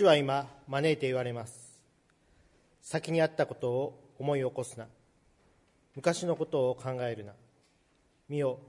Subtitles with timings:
[0.00, 1.78] 主は今招いて言われます。
[2.80, 4.86] 先にあったことを思い起こすな。
[5.94, 7.34] 昔のことを考えるな。
[8.26, 8.60] 見よ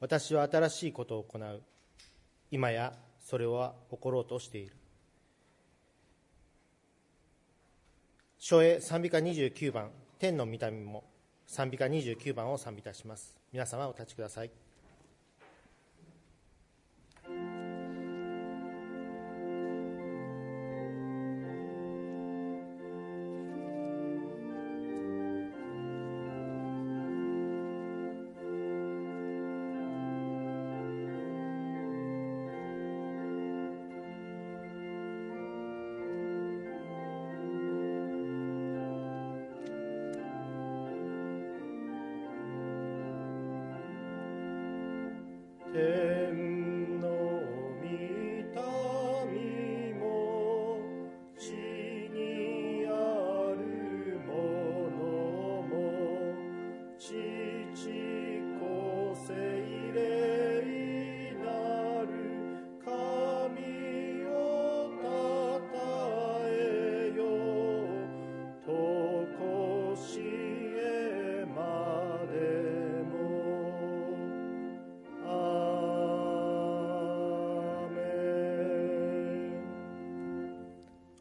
[0.00, 1.62] 私は新しいことを行う。
[2.50, 4.72] 今やそれは起ころうとしている。
[8.40, 9.90] 初絵賛美歌29番。
[10.18, 11.04] 天の御霊も
[11.46, 13.36] 賛美歌29番を賛美いたします。
[13.52, 14.65] 皆様お立ちください。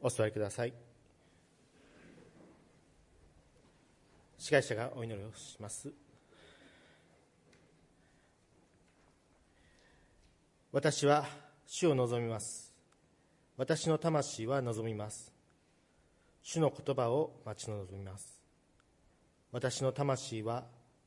[0.06, 0.74] お座りください。
[4.38, 5.92] 司会者がお祈りをします。
[10.72, 11.26] 私は
[11.66, 12.72] 主を望みます。
[13.58, 15.34] 私の魂は望みます。
[16.44, 18.40] 主の言葉を待ち望みます。
[19.52, 20.66] 私の魂は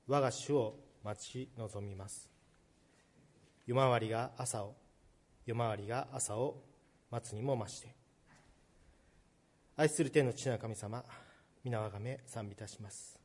[0.09, 2.29] 我が主を待ち望みます。
[3.65, 4.75] 夜回りが朝を
[5.47, 6.61] 夜回りが朝を
[7.13, 7.98] 待つにも増して。
[9.81, 11.05] 愛する天の父なる神様
[11.63, 13.17] 皆をあがめ賛美いたします。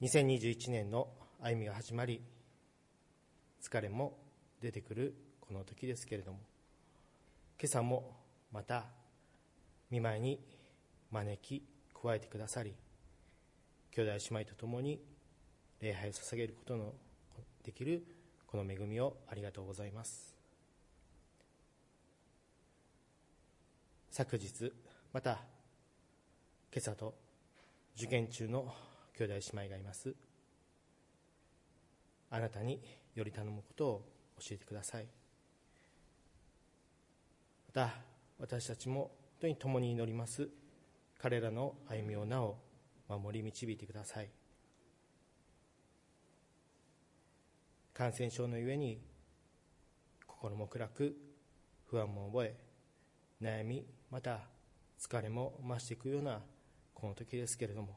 [0.00, 1.08] 2021年の
[1.42, 2.22] 歩みが始まり
[3.62, 4.16] 疲れも
[4.62, 6.38] 出てくるこの時ですけれども
[7.60, 8.16] 今朝も
[8.50, 8.86] また
[9.90, 10.40] 見舞いに
[11.10, 11.62] 招き
[12.02, 12.72] 加えてくださり
[13.94, 15.02] 兄弟姉妹と共に
[15.82, 16.94] 礼拝を捧げることの
[17.62, 18.06] できる
[18.46, 20.31] この恵みをありがとうございます。
[24.14, 24.70] 昨日
[25.10, 25.38] また
[26.70, 27.14] 今朝と
[27.96, 28.70] 受験中の
[29.16, 30.14] 兄弟姉妹がいます。
[32.28, 32.78] あなたに
[33.14, 34.08] より頼むことを
[34.38, 35.06] 教えてください。
[37.68, 37.94] また
[38.38, 40.46] 私たちも本当に共に祈ります。
[41.18, 42.58] 彼らの歩みをなお
[43.08, 44.28] 守り導いてください。
[47.94, 49.00] 感染症のゆえに
[50.26, 51.16] 心も暗く
[51.86, 52.56] 不安も覚え
[53.40, 54.40] 悩みまた
[55.00, 56.38] 疲れも増していくような
[56.92, 57.96] この時ですけれども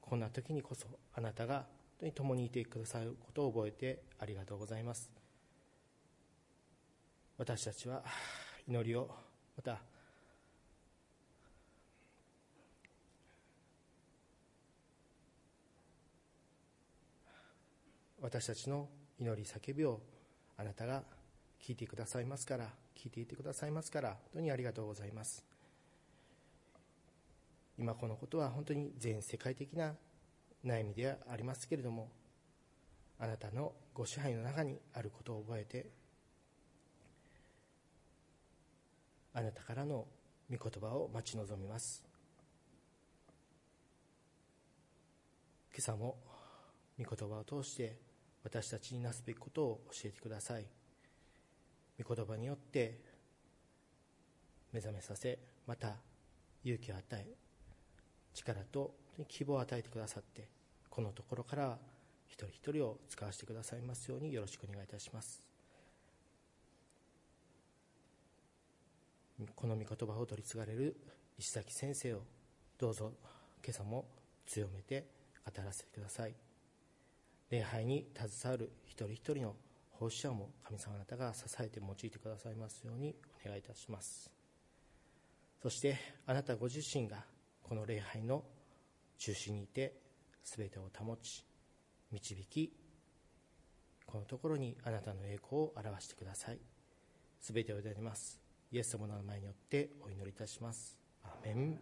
[0.00, 1.64] こんな時にこそあなたが本
[2.00, 5.10] 当に共にいてくださることを覚えてありがとうございます。
[7.36, 8.02] 私たちは
[8.66, 9.10] 祈りを
[9.56, 9.80] また
[18.20, 20.00] 私たちの祈り叫びを
[20.56, 21.02] あなたが
[21.60, 25.44] 聞いてくださいますから聞いていてくださいますから本当にありがとうございます。
[27.76, 29.94] 今このことは本当に全世界的な
[30.64, 32.08] 悩みではありますけれども
[33.18, 35.86] あなたのご支配の中にあることを覚えて
[39.34, 40.06] あなたからの
[40.48, 42.04] 御言葉を待ち望みます。
[45.74, 46.18] 今朝も
[47.00, 47.96] 御言葉を通して
[48.44, 50.81] 私たちになすべきことを教えてください。
[52.02, 52.98] 御言葉によって
[54.72, 55.94] 目覚めさせまた
[56.64, 57.26] 勇気を与え
[58.34, 58.94] 力と
[59.28, 60.48] 希望を与えてくださって
[60.88, 61.78] このところから
[62.28, 65.42] 一人一人を使わせてくださいますようによろしくお願いいたします。
[69.56, 70.96] この御言葉を取り継がれる
[71.36, 72.22] 石崎先生を
[72.78, 73.12] どうぞ
[73.64, 74.06] 今朝も
[74.46, 75.06] 強めて
[75.44, 76.34] 語らせてください。
[77.50, 79.54] 礼拝に携わる一人一人の
[80.02, 83.14] 奉仕者も神様あなたが支えて用いてくださいますように
[83.44, 84.32] お願いいたします。
[85.62, 85.96] そして
[86.26, 87.24] あなたご自身が
[87.62, 88.42] この礼拝の
[89.16, 89.94] 中心にいて
[90.42, 91.44] 全てを保ち
[92.10, 92.72] 導き
[94.04, 96.58] このところにあなたの栄光を表してください。
[97.40, 98.40] 全てを祈ります。
[98.72, 100.98] イエス様の名前によってお祈りいたします。
[101.22, 101.78] アメン。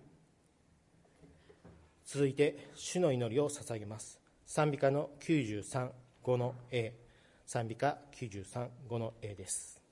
[2.05, 4.20] 続いて主の祈りを捧げます。
[4.44, 5.90] 賛美歌の93、
[6.23, 6.93] 5の A
[7.52, 9.82] 賛美歌93、5の A です。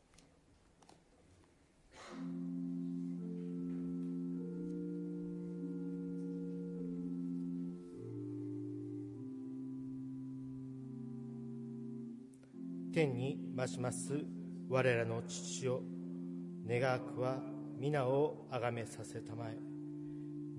[12.95, 14.25] 天に増します
[14.69, 15.81] 我らの父よ。
[16.65, 17.43] 願わくは
[17.77, 19.59] 皆をあがめさせたまえ。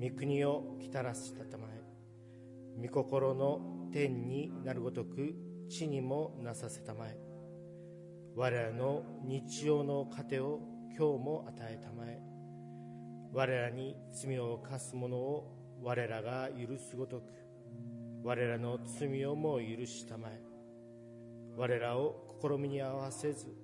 [0.01, 1.81] 御国をきたらしたたまえ。
[2.85, 7.17] 御心の天になるごとく地にもなさせたまえ。
[8.35, 10.59] 我らの日曜の糧を
[10.97, 12.19] 今日も与えたまえ。
[13.31, 17.23] 我らに罪を犯す者を我らが許すごとく。
[18.23, 20.41] 我らの罪をも許したまえ。
[21.55, 23.55] 我らを試みに合わせず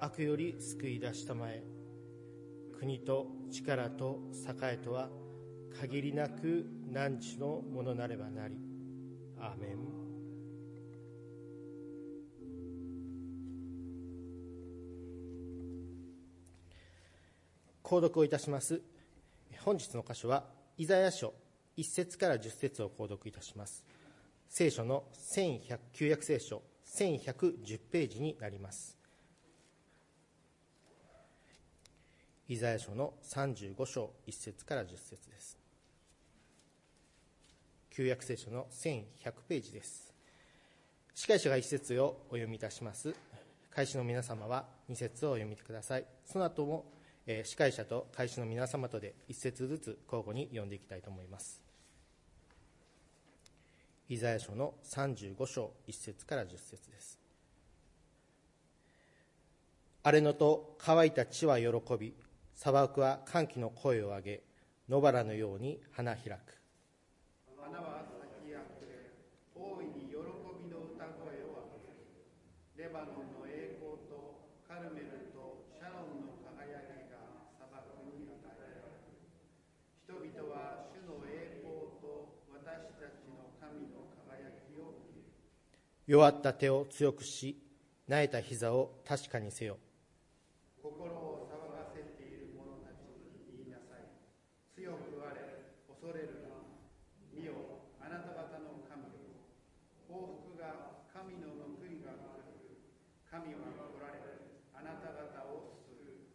[0.00, 1.62] 悪より救い出したまえ。
[2.78, 5.08] 国と力と栄とは
[5.80, 8.56] 限りなく何地のものなればなり。
[9.38, 10.03] アーメン。
[17.84, 18.80] 購読をいたします。
[19.60, 20.44] 本日の箇所は
[20.78, 21.34] イザヤ書
[21.76, 23.84] 1節から10節を購読いたします。
[24.48, 28.96] 聖書の1100旧約聖書1110ページになります。
[32.48, 35.58] イザヤ書の35章1節から10節です。
[37.90, 39.04] 旧約聖書の1100
[39.46, 40.14] ページです。
[41.14, 43.14] 司会者が1節をお読みいたします。
[43.70, 46.06] 開始の皆様は2節をお読みください。
[46.24, 46.86] その後も
[47.26, 51.62] えー、司会者と会社の皆様とで一節ずつ交互に読んでいきたいと思います。
[54.08, 57.24] イザヤ書の35章1節から10節です。
[60.06, 62.12] 荒れ野と乾いた地は喜び
[62.52, 64.42] 砂漠は歓喜の声を上げ
[64.86, 66.60] 野原のように花開く
[67.56, 69.16] 花は咲きあふれ
[69.56, 70.20] 大いに喜
[70.60, 79.24] びの歌声を上げるレバノンの栄光とカルメルとシャロンの輝きが砂漠に与えられる
[80.04, 85.32] 人々は主の栄光と私たちの神の輝きを見る
[86.06, 87.56] 弱った手を強くし
[88.06, 89.78] なえた膝を確かにせよ。
[90.82, 94.04] 心を騒がせている者たちに言いなさい。
[94.76, 96.60] 強くあれ恐れるな。
[97.32, 97.52] 見よ
[98.04, 99.48] あなた方の神よ
[100.06, 102.84] 報復が神の報いが来る。
[103.24, 104.20] 神は来られ
[104.76, 106.28] あなた方を救う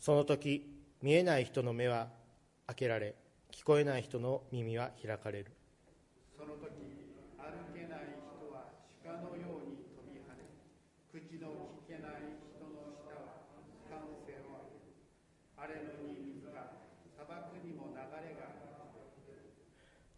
[0.00, 0.66] その時
[1.00, 2.08] 見えない人の目は
[2.66, 3.14] 開けられ
[3.52, 5.52] 聞こえない人の耳は開かれる。
[6.36, 6.87] その時
[9.08, 10.44] 鹿のように飛び跳ね
[11.08, 13.48] 口の聞けない人の舌は
[13.88, 15.00] 感性を上げる
[15.56, 16.76] 荒れ野に水が
[17.16, 18.52] 砂漠にも流れが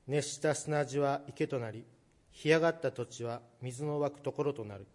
[0.08, 1.86] 熱した砂地は池となり
[2.32, 4.86] 干上がった土地は水の湧くところとなる。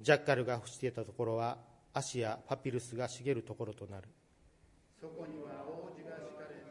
[0.00, 1.58] ジャッカルが伏していたところは
[1.92, 4.08] 足やパピルスが茂るところとなる。
[4.98, 6.66] そこには王子が敷かれ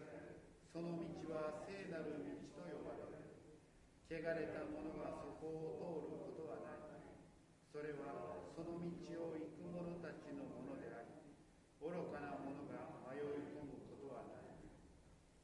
[0.73, 3.31] その道は聖なる道と呼ばれる。
[4.09, 7.01] 汚れた者がそこを通ることはない
[7.71, 11.17] それはその道を行く者たちのものであり
[11.81, 14.57] 愚かな者が迷い込むことはない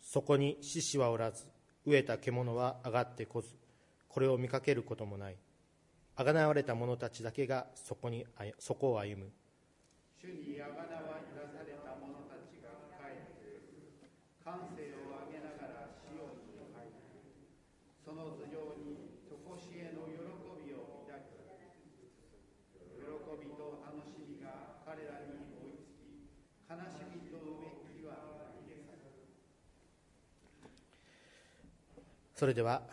[0.10, 1.46] そこに獅子はおらず
[1.86, 3.54] 飢えた獣は上がってこず
[4.10, 5.38] これを見かけることもない。
[6.16, 8.26] あがなわれた者たちだけがそこに
[8.58, 9.30] そこを歩む。
[10.18, 14.10] 主にあがなわい出された者たちが帰ってくる
[14.42, 16.98] 感性を上げながらシオンに入る
[18.02, 20.26] その頭上に常しえの喜
[20.66, 21.38] びを抱き
[22.98, 26.26] 喜びと楽しみが彼らに追いつき
[26.66, 29.30] 悲しみとうめきは逃げ去る
[32.40, 32.84] それでは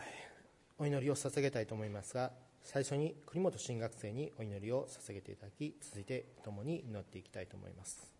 [0.77, 2.33] お祈りを捧げたいと思いますが
[2.65, 8.11] 最初に国本新学生にお祈りを捧げていただき続いて共に祈っていきたいと思います。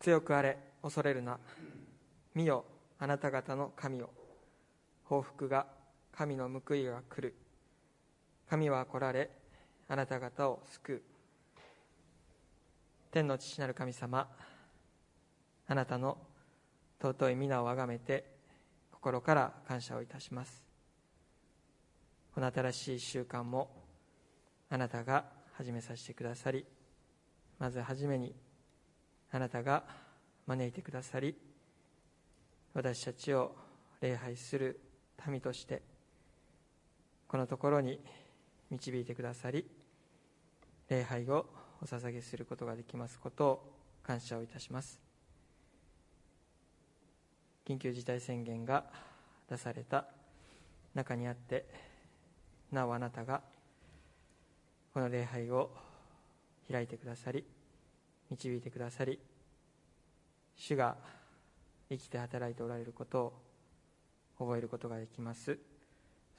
[0.00, 1.38] 強くあれ恐れるな。
[2.34, 2.64] 見よ
[2.98, 4.10] あなた方の神よ。
[5.04, 5.68] 報復が
[6.10, 7.36] 神の報いが来る。
[8.50, 9.30] 神は来られ
[9.86, 11.02] あなた方を救う。
[13.12, 14.28] 天の父なる神様
[15.68, 16.18] あなたの
[17.00, 18.24] 尊い皆をあがめて
[18.92, 20.66] 心から感謝をいたします。
[22.36, 23.70] この新しい習慣も
[24.68, 25.24] あなたが
[25.54, 26.66] 始めさせてくださり
[27.58, 28.34] まず初めに
[29.32, 29.84] あなたが
[30.46, 31.34] 招いてくださり
[32.74, 33.56] 私たちを
[34.02, 34.78] 礼拝する
[35.26, 35.80] 民として
[37.26, 38.00] このところに
[38.70, 39.64] 導いてくださり
[40.90, 41.46] 礼拝を
[41.80, 43.72] お捧げすることができますことを
[44.02, 45.05] 感謝をいたします。
[47.66, 48.84] 緊急事態宣言が
[49.50, 50.06] 出された
[50.94, 51.66] 中にあって
[52.70, 53.42] なおあなたが
[54.94, 55.70] この礼拝を
[56.70, 57.44] 開いてくださり
[58.30, 59.18] 導いてくださり
[60.56, 60.96] 主が
[61.88, 63.32] 生きて働いておられることを
[64.38, 65.58] 覚えることができます。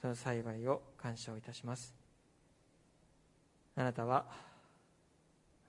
[0.00, 1.94] その幸いを感謝をいたします。
[3.76, 4.26] あなたは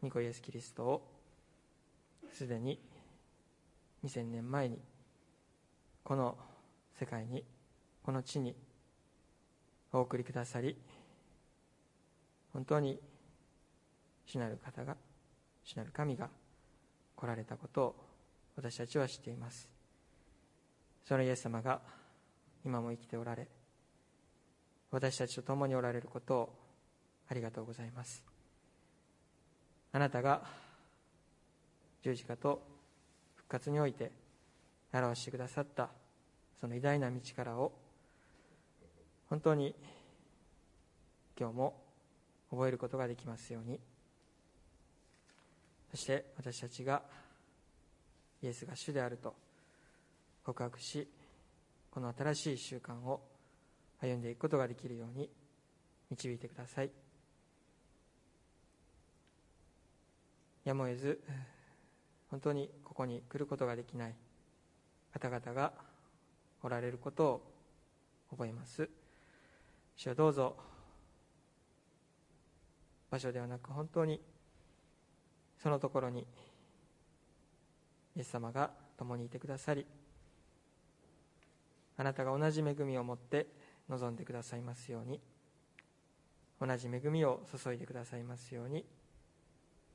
[0.02, 1.08] ニコイエス・キリストを
[2.34, 2.80] すでに
[4.04, 4.80] 2000年前に
[6.10, 6.36] この
[7.00, 7.44] 世界に
[8.02, 8.56] この地に
[9.94, 10.76] お送りくださり
[12.52, 13.00] 本当に
[14.26, 14.98] 主なる方が
[15.64, 16.28] 主なる神が
[17.16, 17.96] 来られたことを
[18.56, 19.70] 私たちは知っています。
[21.08, 21.80] そのイエス様が
[22.66, 23.48] 今も生きておられ
[24.90, 26.56] 私たちと共におられることを
[27.30, 28.24] ありがとうございます。
[29.92, 30.42] あなたが
[32.02, 32.64] 十字架と
[33.36, 34.12] 復活において
[34.92, 35.99] 表してくださった
[36.60, 37.72] その偉大な道からを
[39.30, 39.76] 本当に
[41.40, 41.82] 今日も
[42.52, 43.80] 覚えることができますように。
[45.92, 47.02] そして私たちが
[48.44, 49.34] イエスが主であると
[50.44, 51.08] 告白し
[51.92, 53.22] この新しい習慣を
[54.02, 55.30] 歩んでいくことができるように
[56.12, 56.92] 導いてください。
[60.66, 61.22] やむを得ず
[62.30, 64.16] 本当にここに来ることができない
[65.14, 65.74] 方々が
[66.64, 67.42] おられることを
[68.32, 68.90] 覚えます。
[69.96, 70.56] 主はどうぞ。
[73.10, 74.22] 場所ではなく本当に
[75.62, 76.26] そのところに
[78.16, 79.86] イエス様が共にいてくださり
[81.98, 83.48] あなたが同じ恵みを持って
[83.90, 85.20] 望んでくださいますように
[86.62, 88.86] 同じ恵みを注いでくださいますように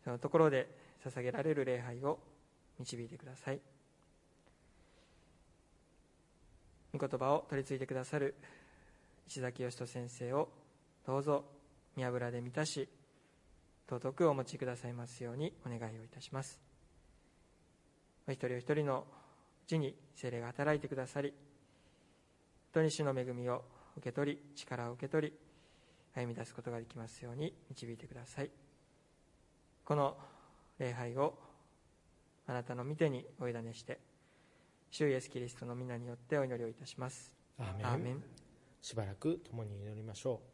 [0.02, 0.68] そのところで
[1.04, 2.18] 捧げられる礼拝を
[2.78, 3.60] 導いてください。
[6.94, 8.36] 御言葉を取り次いでくださる。
[9.26, 10.48] 石崎義人先生を
[11.06, 11.44] どうぞ
[11.96, 12.88] 見油で満たし
[13.88, 16.60] 尊くお持ちくださいますようにお願いをいたします。
[18.28, 19.06] お一人お一人の
[19.64, 21.36] うちに精霊が働いてくださり本
[22.74, 23.64] 当に主の恵みを
[23.96, 25.34] 受け取り力を受け取り
[26.14, 28.50] 歩み出すことができますように導いてください。
[29.84, 30.16] この
[30.78, 31.38] 礼拝を
[32.46, 33.98] あなたの御手にお委ねして
[34.96, 37.32] 主イエスキリストの皆によってお祈りをいたします。
[37.58, 38.22] アーメン。
[38.80, 40.53] しばらく共に祈りましょう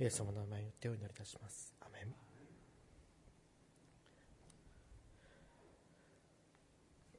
[0.00, 1.74] イエス様の名前によってお祈りいたします。
[1.80, 2.14] アメン。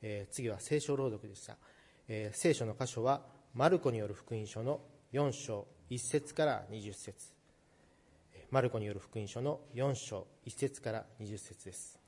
[0.02, 1.58] えー次は聖書朗読でした、
[2.08, 3.22] えー聖書の箇所は
[3.54, 4.80] マルコによる福音書の
[5.12, 7.34] 4章1節から20節。
[8.52, 12.00] マルコによる福音書の4章1節から20節です。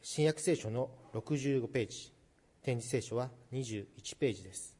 [0.00, 2.12] 新約聖書の65ページ。
[2.62, 4.75] 展示聖書は21ページです。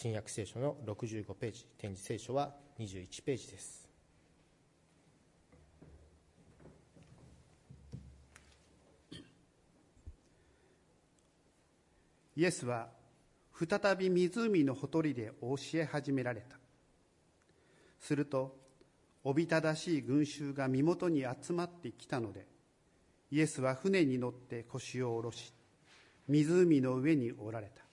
[0.00, 3.88] 新約聖書の65ページ展示聖書は21ページです。
[12.36, 12.90] イエスは
[13.52, 16.56] 再び湖のほとりで教え始められた。
[17.98, 18.56] すると
[19.24, 22.46] おびただしい群衆が身元に集まってきたので
[23.32, 25.52] イエスは船に乗って腰を下ろし
[26.28, 27.87] 湖の上におられた。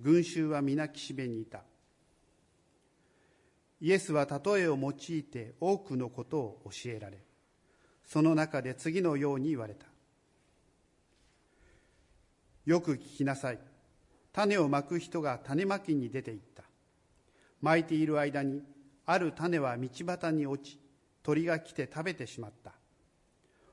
[0.00, 1.62] 群衆は皆岸辺にいた。
[3.80, 7.16] イエスは例えを用いて多くのことを教えられ
[8.04, 9.86] その中で次のように言われた。
[12.66, 13.58] よく聞きなさい。
[14.32, 16.64] 種をまく人が種まきに出て行った。
[17.60, 18.62] まいている間に
[19.06, 20.78] ある種は道端に落ち
[21.22, 22.72] 鳥が来て食べてしまった。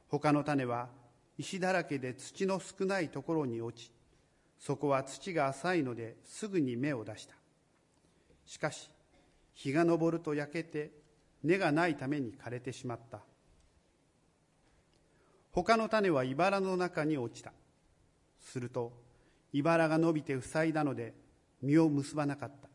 [0.07, 0.89] 他の種は
[1.37, 3.91] 石だらけで土の少ないところに落ち
[4.59, 7.35] そこは土が浅いのですぐに芽を出した。
[8.45, 8.89] しかし
[9.53, 10.91] 日が昇ると焼けて
[11.43, 13.19] 根がないために枯れてしまった。
[15.51, 17.51] 他の種は茨の中に落ちた。
[18.39, 18.93] すると
[19.53, 21.13] 茨が伸びて塞いだので
[21.61, 22.69] 実を結ばなかった。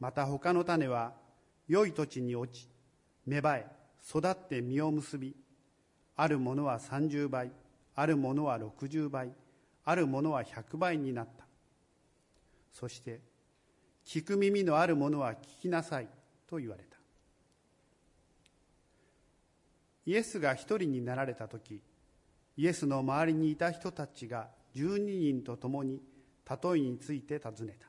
[0.00, 1.12] また他の種は
[1.68, 2.68] 良い土地に落ち
[3.26, 3.66] 芽生え
[4.08, 5.36] 育って実を結び
[6.16, 7.52] あるものは30倍
[7.94, 9.32] あるものは60倍
[9.84, 11.44] あるものは100倍になった。
[12.72, 13.20] そして
[14.04, 16.08] 聞く耳のある者は聞きなさい
[16.48, 16.96] と言われた。
[20.06, 21.80] イエスが一人になられた時
[22.56, 26.00] イエスの周りにいた人たちが12人と共に
[26.48, 27.86] 例えについて尋ねた。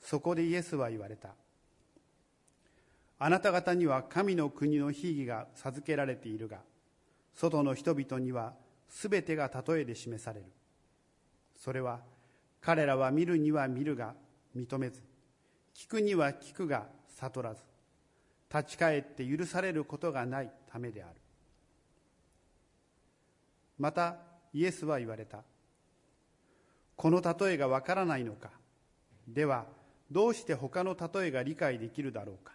[0.00, 1.34] そこでイエスは言われた。
[3.18, 6.58] あなた方には神の国の秘義が授けられているが
[7.34, 8.52] 外の人々には
[8.88, 10.46] 全てが例えで示される。
[11.56, 12.00] それは
[12.60, 14.14] 彼らは見るには見るが
[14.56, 15.02] 認めず
[15.74, 17.62] 聞くには聞くが悟らず
[18.52, 21.14] 立ち返って許されることがないためである。
[23.78, 24.16] また
[24.52, 25.42] イエスは言われた。
[26.96, 28.50] この例えがわからないのか。
[29.28, 29.66] では
[30.10, 32.52] どうして他の例えが理解できるだろうか。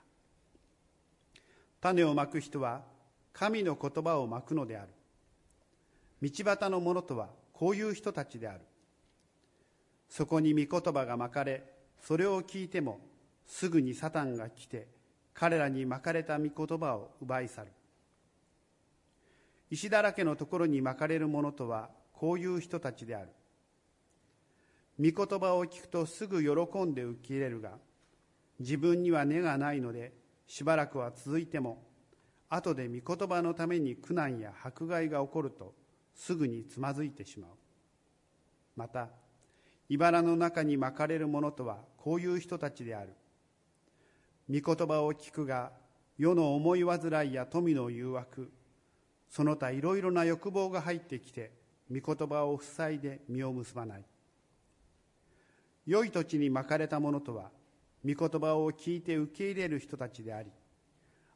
[1.82, 2.82] 種をまく人は
[3.34, 4.90] 神の言葉をまくのである。
[6.22, 8.62] 道端の者とはこういう人たちである。
[10.10, 11.64] そこに御言葉がまかれ
[12.02, 13.00] それを聞いても
[13.46, 14.88] すぐにサタンが来て
[15.34, 17.72] 彼らにまかれた御言葉を奪い去る。
[19.70, 23.30] 石だらけのところにまかれる者とはこういう人たちである。
[25.00, 27.72] 御言葉を聞くとすぐ喜んで受け入れるが
[28.60, 30.14] 自分には根がないので
[30.46, 31.82] しばらくは続いても
[32.50, 35.74] 後で御言葉のために苦難や迫害が起こると
[36.16, 37.52] すぐにつまずいてしまう。
[38.76, 39.10] また
[39.90, 43.14] 茨の中にまかれる者とはこういう人たちである。
[44.50, 45.72] 御言葉を聞くが
[46.18, 48.52] 世の思い煩いや富の誘惑
[49.30, 51.52] その他いろいろな欲望が入ってきて
[51.90, 54.06] 御言葉を塞いで実を結ばない。
[55.86, 57.50] 良い土地にまかれた者とは
[58.06, 60.50] 御言葉を聞いて受け入れる人たちであり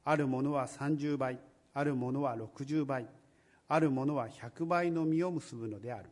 [0.04, 1.40] ある者は30倍
[1.74, 3.08] ある者は60倍
[3.68, 6.10] ある者は100倍の実を結ぶのである。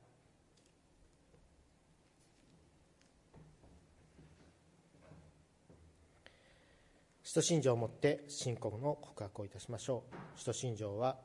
[7.23, 10.15] 使徒信条をもって信仰の告白をいたしましょう。
[10.35, 11.17] 使徒信条は、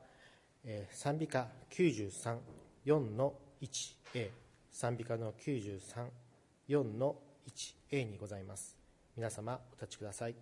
[0.63, 4.31] えー、賛美歌934の 1a
[4.71, 7.15] 賛美歌の934の
[7.91, 8.77] 1a にございます。
[9.15, 10.35] 皆様お立ちください。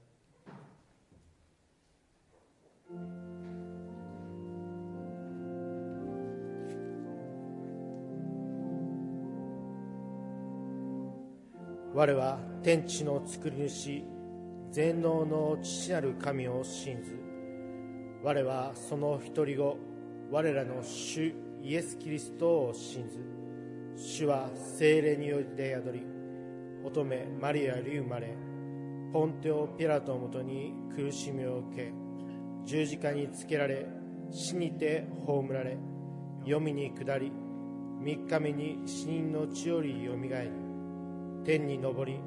[11.98, 14.04] 我は天地の作り主
[14.70, 17.20] 全能の父なる神を信ず。
[18.22, 19.78] 我はその一人子
[20.30, 21.34] 我らの主
[21.64, 23.18] イエス・キリストを信ず。
[23.96, 26.06] 主は精霊によりで宿り
[26.86, 28.38] 乙女マリアより生まれ
[29.12, 31.92] ポンテオ・ピラトのもとに苦しみを受け
[32.64, 33.88] 十字架につけられ
[34.30, 35.80] 死にて葬られ
[36.46, 37.32] 黄泉に下り
[38.00, 40.67] 三日目に死人の地よりよみがえり
[41.48, 42.20] 天に昇り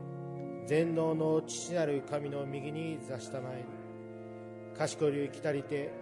[0.67, 3.59] 全能の父なる神の右に座したまえ。
[3.59, 5.93] り賢い来たりて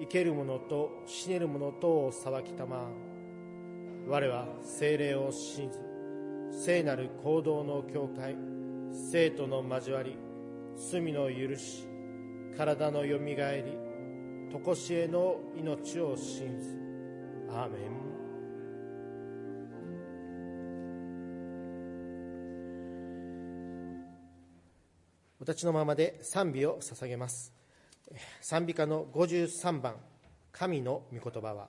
[0.00, 2.88] 生ける者と死ねる者とを裁きたま
[4.08, 5.78] 我は精霊を信ず
[6.64, 8.36] 聖なる行動の境界
[8.90, 10.16] 生徒の交わり
[10.90, 11.86] 罪の許し
[12.56, 13.76] 体のよみがえり
[14.64, 16.70] 常しえの命を信ず
[17.50, 18.11] アーメン。
[25.42, 27.52] お立ちのままで賛美を捧げます。
[28.40, 29.96] 賛美歌の53番
[30.52, 31.68] 「神の御言葉は」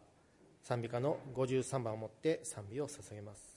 [0.62, 3.53] 賛美歌の53番をもって賛美を捧げます。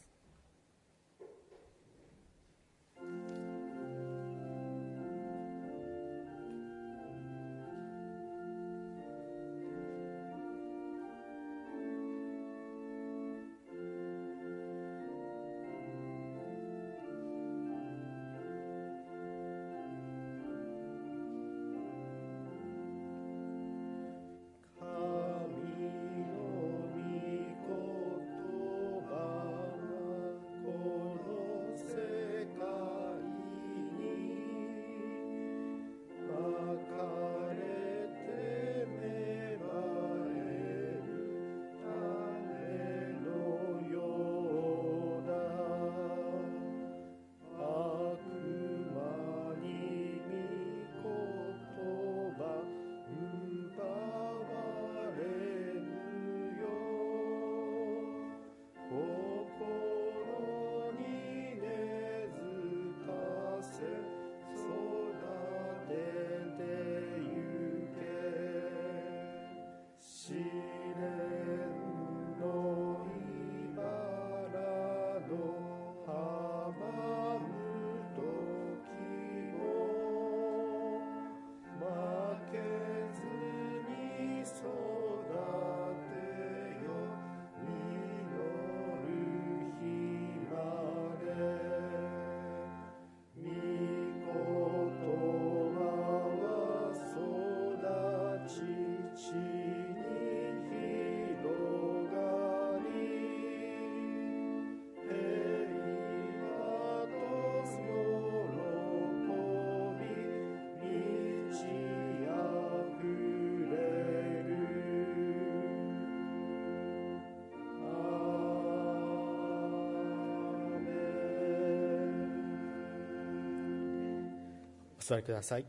[125.07, 125.64] 座りください。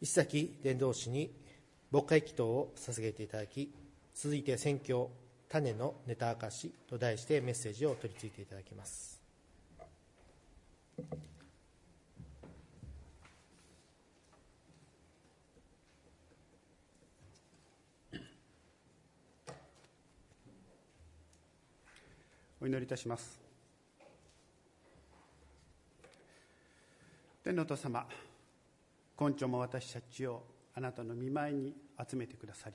[0.00, 1.30] 石崎伝道師に
[1.92, 3.72] 牧会祈祷を捧げていただき
[4.14, 5.10] 続いて宣教
[5.48, 9.20] 種のネタ明かしと題してメッセージを取り付いていただきます。
[22.60, 23.45] お祈りいたします。
[27.46, 28.04] 天皇と様
[29.14, 30.42] 今朝も私たちを
[30.74, 32.74] あなたの見舞いに集めてくださり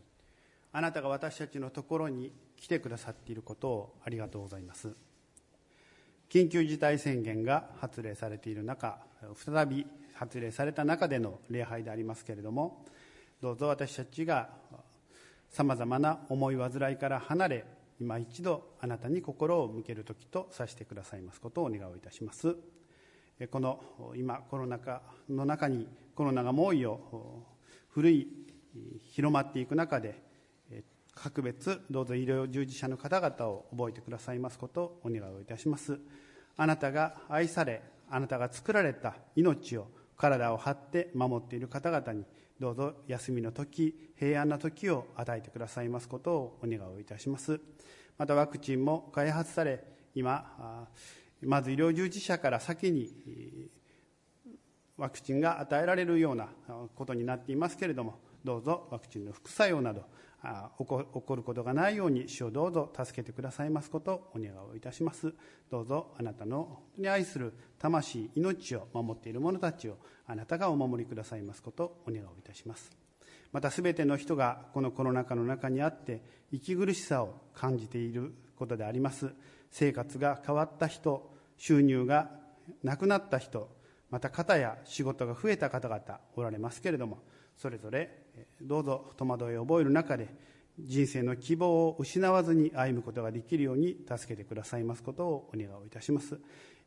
[0.72, 4.96] あなたが私たちのところに来てくださっていることをありがとうございます。
[6.30, 9.00] 緊急事態宣言が発令されている中
[9.36, 12.86] 再び発令された中での礼拝でありますけれども
[13.42, 14.52] どうぞ私たちが
[15.50, 17.66] さまざまな思い煩いから離れ
[18.00, 22.56] 今一度あなたに心を向ける時とさせてくださいますことをお願いをいたします。
[23.48, 27.46] この今コロナ禍の中にコロナが猛威を
[27.90, 28.28] 古い
[29.14, 30.22] 広まっていく中で
[31.14, 36.00] 格別どうぞ医療従事者の方々を覚えてくださいますことをお願いをいたします。
[36.58, 42.26] あなたが愛されあなたが作られた命を体を張って守っている方々に
[42.60, 47.60] どうぞ休みの時平安な時を与えてくださいますことをお願いをいたします。
[48.18, 50.88] またワクチンも開発され今
[51.42, 53.12] まず医療従事者から先に
[54.98, 56.50] ワクチンが与えられるような
[56.96, 60.06] ことになっていますけれどもどうぞワクチンの副作用など
[60.80, 65.34] 起こることがないように主をどうぞ助けてくださいますことをお願いをいたします。
[65.70, 72.90] どうぞあなたの本当に愛する魂命を守っている者たちをあなたがお守りくださいますことをお願いをいたします。
[73.52, 79.32] また全ての人がこのコロナ禍の中にあって息苦しさを感じていることであります。
[79.70, 81.31] 生活が変わった人
[81.62, 82.32] 収入が
[82.82, 83.70] なくなった人
[84.10, 86.02] また方や仕事が増えた方々
[86.36, 87.20] おられますけれども
[87.56, 88.10] それぞれ
[88.60, 90.28] どうぞ戸惑いを覚える中で
[90.80, 96.40] 人生の希望を失わずに歩むことができるように助けてくださいますことをお願いをいたします。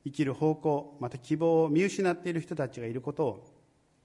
[0.04, 3.44] 生きる方向また希望を見失っている人たちがいることを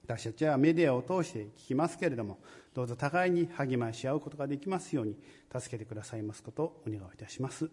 [0.04, 2.38] 私たちはメディアを通して聞きますけれども
[2.74, 5.16] どうぞ互いに励まし合うことができますように
[5.52, 7.68] 助けてくださいますことをお願いいたします。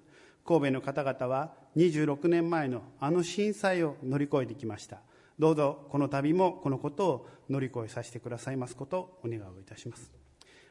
[0.48, 5.02] 神戸の方々は26年前のあの震災を乗り越えてきました。
[5.38, 10.10] どうぞこの度もこのことを乗り越えさせてくださいますことをお願いをいたします。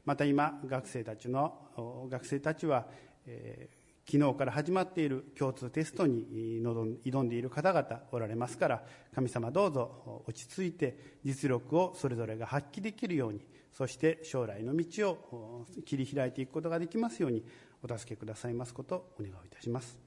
[0.06, 2.86] また今学生たちの学生たちは、
[3.26, 6.62] えー、昨日から始まっている共通テストに
[7.04, 8.82] 挑んでいる方々おられますから
[9.14, 13.40] 神様どうぞ落ち着いて実力をそれぞれが発揮できるように
[13.76, 17.44] そして将来の道を切り開いていくことができますように
[17.82, 19.98] お助けくださいますことをお願いいたします。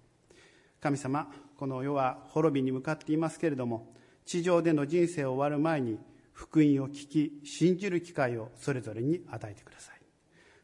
[0.82, 3.93] 神様この世は滅びに向かっていますけれども
[4.25, 5.99] 地上での人生を終わる前に
[6.34, 10.01] 福音を聞き信じる機会をそれぞれに与えてください。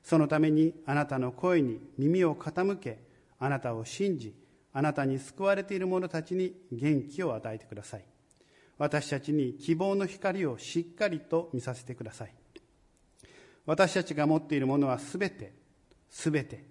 [0.02, 3.04] そのためにあなたの声に耳を傾け
[3.38, 4.34] あなたを信じ
[4.74, 8.06] あなたに救われている者たちに元気を与えてください。
[8.80, 12.34] 私たちに希望の光をしっかりと見させてください。
[13.66, 15.54] 私たちが持っているものはすべて
[16.10, 16.64] すべて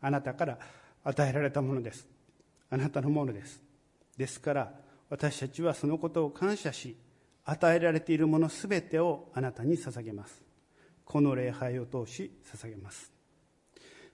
[0.00, 0.58] あなたから
[1.04, 2.06] 与えられたものです。
[2.70, 3.60] あなたのものです。
[4.16, 4.72] ですから
[5.08, 6.96] 私たちはそのことを感謝し
[7.44, 10.42] 与えられているものすべてをあなたに捧げます。
[11.04, 13.12] この礼拝を通し捧げます。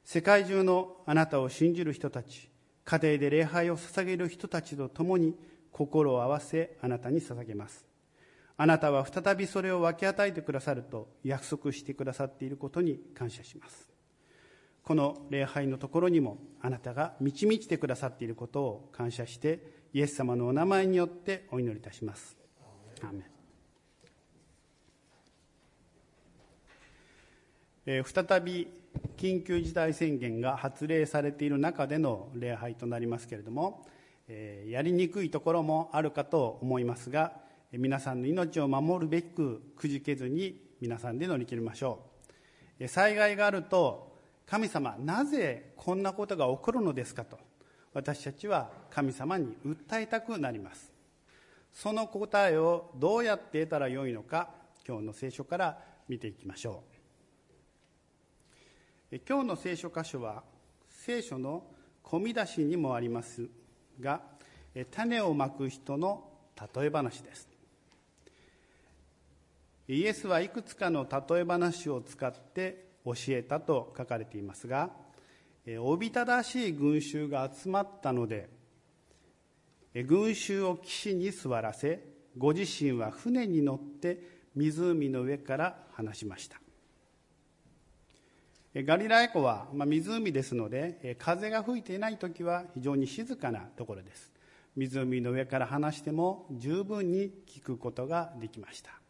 [0.05, 2.51] 世界中のあなたを信じる人たち
[2.85, 5.35] 家庭で礼拝を捧げる人たちと共に
[5.71, 7.91] 心を合わせあなたに捧げます。
[8.57, 13.88] あなたは再びそれを分け与えてくださると約束してくださっていることに感謝します
[14.83, 22.37] この礼拝のところにもあなたが満ち満ちてくださっていることを感謝してイエス様のお名前によってお祈りいたします。
[23.03, 23.33] アーメン
[27.85, 28.69] えー、再び
[29.17, 33.87] 緊急事態宣言が発令されている中での礼拝となりますけれども、
[34.29, 37.41] えー、やりにくいところもあるかと思いますが
[37.72, 42.04] 皆さんの命を守るべくくじけずに皆さんで乗り切りましょ
[42.78, 42.87] う。
[42.87, 44.12] 災害があると
[44.46, 47.38] 神様なぜこんなことが起こるのですかと
[47.94, 50.92] 私たちは神様に訴えたくなります。
[51.72, 54.50] その答えをどうやって得たらよいのか
[54.87, 56.82] 今日の聖書から見ていきましょ
[59.11, 59.20] う。
[59.26, 60.42] 今日の聖書箇所は
[60.90, 61.64] 聖書の
[62.04, 63.48] 込み出しにもあります
[63.98, 64.20] が
[64.90, 66.28] 種をまく人の
[66.74, 67.52] 例え話です。
[69.92, 74.88] イエスはいくつかの例え話を使って教えたと書かれていますが
[75.81, 78.48] おびただしい群衆が集まったので
[80.07, 82.02] 群衆を岸に座らせ
[82.38, 84.18] ご自身は船に乗って
[84.55, 86.59] 湖の上から話しました。
[88.74, 94.33] ガリラヤ湖は、まあ、湖ですので風が吹いていない時は非常に静かなところです。
[94.74, 99.02] 湖の上から話しても十分に聞くことができました。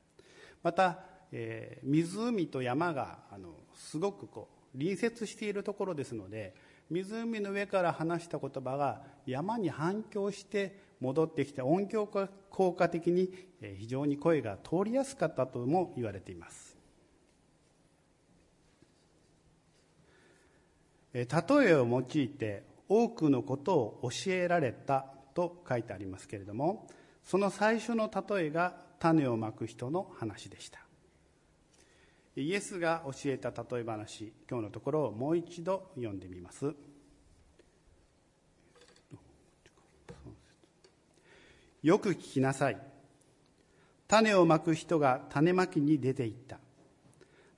[0.62, 0.98] また、
[1.32, 6.54] えー、湖と山があのすごくこう隣接しているところですので
[6.90, 12.06] 湖の上から話した言葉が山に反響して戻ってきて音響
[12.50, 13.30] 効果的に
[13.78, 16.76] 非常に声が通りやすかったとも言われています。
[21.12, 21.26] 例
[21.68, 26.88] えを用いて多くのことを教えられたと書いてありますけれども
[27.22, 30.78] その最初の例えが種をまく人の話でした。
[32.36, 36.72] イエスが教えた例え話今日のところをもう一度読んでみます。
[41.82, 42.78] よく聞きなさい。
[44.06, 46.60] 種をまく人が種まきに出て行った。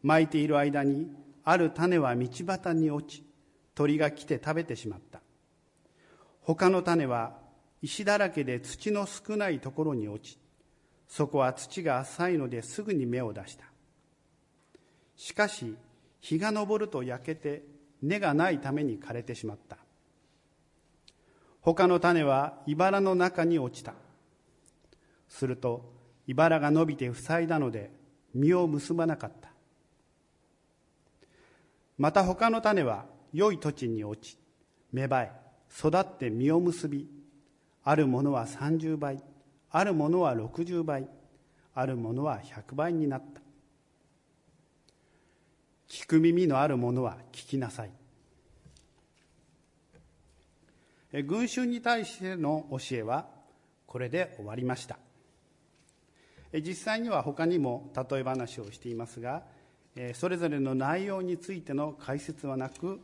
[0.02, 3.22] まいている間にある種は道端に落ち
[3.74, 5.20] 鳥が来て食べてしまった。
[6.40, 7.36] 他の種は
[7.82, 10.38] 石だらけで土の少ないところに落ち
[11.08, 13.64] そこは土が浅いのですぐに芽を出した。
[15.16, 15.76] しかし
[16.20, 17.62] 日が昇ると焼けて
[18.02, 19.78] 根がないために枯れてしまった。
[21.60, 23.94] 他の種は茨の中に落ちた。
[25.28, 25.92] すると
[26.26, 27.90] 茨が伸びて塞いだので
[28.34, 29.50] 実を結ばなかった。
[31.96, 34.38] また他の種は良い土地に落ち
[34.92, 35.32] 芽生え
[35.70, 37.08] 育って実を結び
[37.82, 39.22] あるものは30倍。
[39.76, 41.08] あるものは60倍
[41.74, 43.40] あるものは100倍になった。
[45.88, 47.90] 聞く耳のある者は聞きなさい。
[51.24, 53.26] 群衆に対しての教えは
[53.88, 54.96] これで終わりました。
[56.52, 59.42] 実際には他にも例え話をしていますが
[60.14, 63.00] それぞれの内容についての解説はなく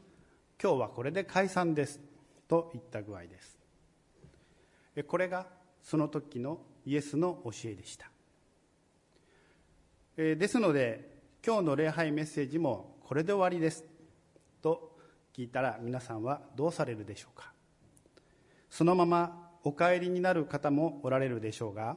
[0.62, 1.98] 今日はこれで解散です
[2.46, 3.58] といった具合です。
[5.08, 8.10] これがその時のイエスの教えでした。
[10.16, 13.84] えですので今日の礼拝メッセージもこれで終わりです
[14.60, 14.96] と
[15.34, 17.52] 聞いたら皆さんはどうされるでしょうか。
[18.68, 21.96] そのままお帰りになる方もおられるでしょうが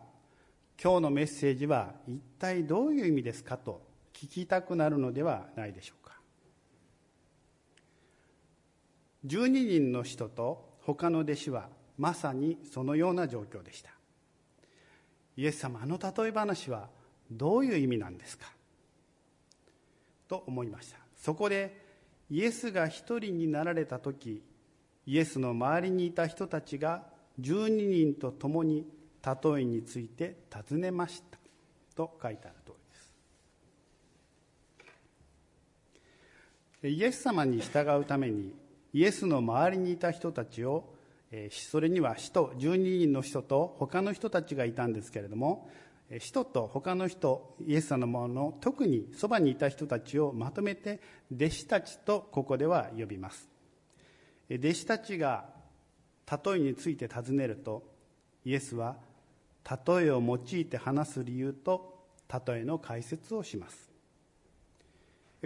[0.82, 3.82] 今日のメッセージは一体どういう意味ですかと
[4.14, 6.20] 聞きたくなるのではないでしょうか。
[9.26, 13.92] 12人の人と他の弟子はまさにそのような状況でした。
[15.36, 16.90] イエス様あの例え話は
[17.32, 18.52] どういう意味なんですか？
[20.28, 20.98] と思いました。
[21.16, 21.82] そこで
[22.30, 24.44] イエスが一人になられた時
[25.06, 27.04] イエスの周りにいた人たちが
[27.40, 28.86] 12人と共に
[29.26, 31.38] 例えについて尋ねました。
[31.96, 32.72] と書いてある通
[36.82, 36.96] りです。
[37.02, 38.54] イエス様に従うために
[38.94, 40.94] イエスの周りにいた人たちを
[41.50, 45.70] それには使徒12人の人と他の人たちがいたんですけれども
[46.20, 51.00] 使徒と他の人イエス様のもの特にそばにいた人たちをまとめて
[51.34, 53.50] 弟子たちとここでは呼びます。
[54.52, 55.46] 弟子たちが
[56.30, 57.84] 例えについて尋ねると
[58.46, 58.98] イエスは
[59.88, 62.06] 例えを用いて話す理由と
[62.48, 63.90] 例えの解説をします。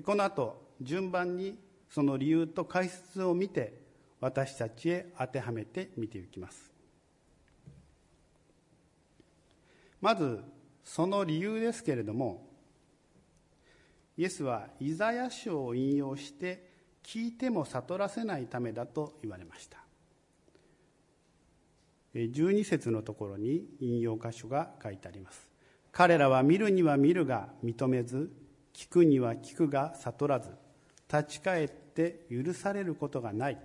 [0.04, 1.58] この後順番に
[1.90, 3.87] その理由と解説を見て
[4.20, 6.72] 私たちへ当てはめて見ていきます。
[10.02, 10.44] まず
[10.84, 12.48] その理由ですけれども
[14.16, 16.70] イエスはイザヤ書を引用して
[17.04, 19.78] 聞いても悟らせないためだと言われました。
[22.14, 25.48] 12節のところに引用箇所が書いてあります。
[25.92, 28.32] 彼らは見るには見るが認めず
[28.74, 30.50] 聞くには聞くが悟らず
[31.12, 33.58] 立ち返って許されることがない。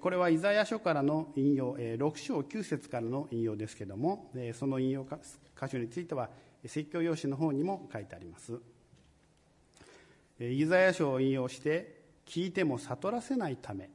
[0.00, 5.18] これはイザヤ書からの引用6章9節からの引用ですけれどもその引用箇
[5.70, 6.30] 所については
[6.64, 8.58] 説教用紙の方にも書いてあります。
[10.40, 13.90] イザヤ書を引用して聞いても悟らせないため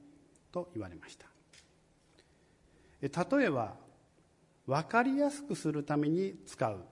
[0.52, 1.25] と言われました。
[3.02, 3.75] 例えは
[4.67, 6.86] 分かりやすくするために使う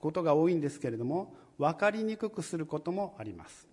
[0.00, 3.68] ことが多いんですけれども分かりにくくすることもあります。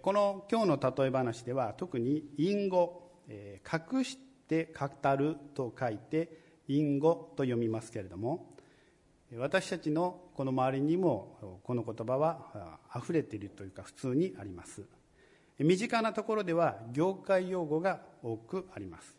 [0.00, 4.16] この今日の例え話では特に隠語隠し
[4.48, 8.54] て語ると書いて隠語と読みますけれども
[9.36, 14.84] 私たちのこの周りにもこの言葉はあ溢れているというか普通にあります。
[15.58, 19.14] 身近なところでは業界用語が多くあります。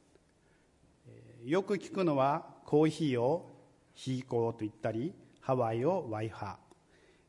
[1.43, 3.51] よく聞くのはコーヒーを
[3.93, 6.57] ヒーコーと言ったりハワイをワイハ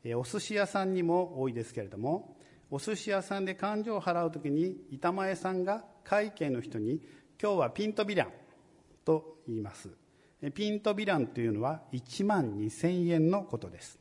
[0.04, 2.35] ーお寿司屋さんにも多いですけれども
[2.70, 7.00] お寿司屋さんで勘定を払う時に板前さんが会計の人に
[7.40, 8.32] 「今日はピントビラン」
[9.04, 9.90] と言います。
[10.54, 13.98] ピントビランというのは1万2000円のことです。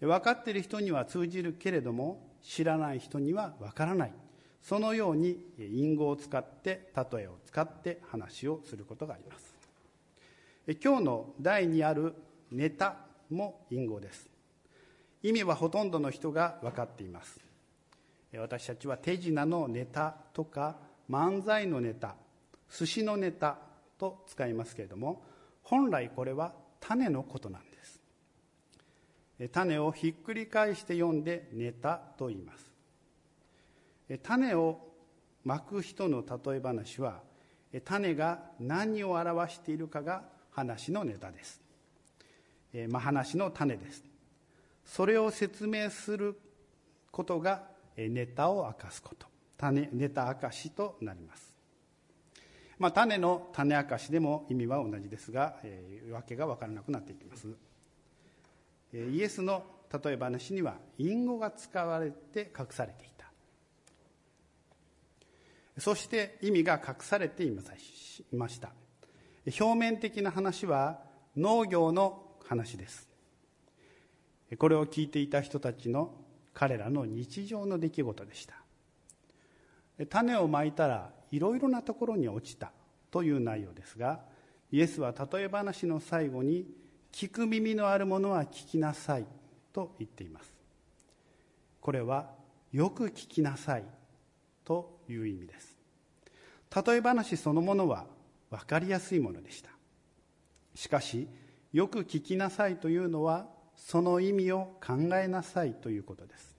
[0.00, 4.12] 分かっている人には通じるけれども知らない人には分からない。
[4.60, 9.54] そのように隠語を使って例えを使って話をすることがあります。
[10.82, 12.14] 今日の第2ある
[12.50, 14.28] ネタも隠語です。
[15.22, 17.47] 意味はほとんどの人が分かっています。
[18.36, 20.76] 私たちは手品のネタとか
[21.08, 22.14] 漫才のネタ
[22.70, 23.56] 寿司のネタ
[23.98, 25.22] と使いますけれども
[25.62, 28.00] 本来これは種のことなんです。
[29.52, 32.72] 種をひっくり返して読んでネタと言います。
[34.22, 34.80] 種を
[35.44, 37.20] まく人の例え話は
[37.84, 41.60] 種が何を表しているかが話のネタです、
[42.88, 44.04] まあ、話の種です。
[44.84, 46.38] それを説明する
[47.10, 47.67] ことが
[48.06, 49.26] ネタを明かすこと。
[49.56, 51.52] 種ネタ明かしとなります。
[52.78, 57.48] まあ、種の種明かしでも意味は同じですが、えー、訳が分からなくなっていきます、
[58.92, 63.26] え、イエスの例え話には隠語が使われて隠されていた。
[65.80, 67.50] そして意味が隠されてい
[68.32, 68.70] ました。
[69.46, 71.00] 表面的な話は
[71.36, 73.08] 農業の話です。
[74.56, 76.14] これを聞いていた人たちの
[76.54, 78.54] 彼らの日常の出来事でした。
[80.06, 82.72] 種をまいたらいろいろなところに落ちた
[83.10, 84.20] という内容ですが
[84.70, 86.66] イエスは例え話の最後に
[87.12, 89.26] 聞く耳のあるものは聞きなさい
[89.72, 90.52] と言っています。
[91.80, 92.30] これは
[92.72, 93.84] よく聞きなさい
[94.64, 95.76] という意味です。
[96.86, 98.06] 例え話そのものは
[98.50, 99.70] 分かりやすいものでした。
[100.74, 101.28] しかし
[101.72, 103.46] よく聞きなさいというのは
[103.78, 106.56] その意味を考えなさいということです。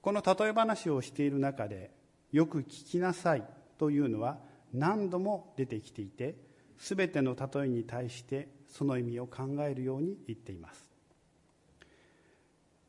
[0.00, 1.90] この例え話をしている中で
[2.32, 3.42] よく聞きなさい
[3.76, 4.38] というのは
[4.72, 6.36] 何度も出てきていて
[6.78, 10.88] 全ての例えに対してその意味を考えるように言っています。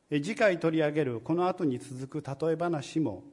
[0.09, 3.23] 次回取り上げるこの後に続く例え話も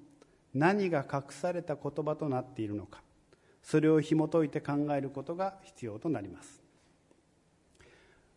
[0.55, 3.01] 何が隠された言葉となっているのか
[3.63, 6.63] それを紐解いて考えることが必要となります。